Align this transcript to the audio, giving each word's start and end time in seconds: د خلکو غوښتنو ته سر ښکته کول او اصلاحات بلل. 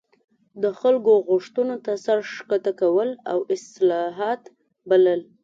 د 0.63 0.63
خلکو 0.79 1.13
غوښتنو 1.29 1.75
ته 1.85 1.91
سر 2.05 2.17
ښکته 2.33 2.71
کول 2.81 3.09
او 3.31 3.39
اصلاحات 3.55 4.41
بلل. 4.89 5.21